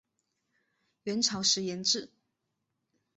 [1.03, 2.09] 元朝时沿置。